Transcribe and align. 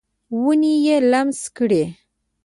ونې 0.41 0.73
یې 0.85 0.95
لمس 1.11 1.41
کړي 1.57 1.83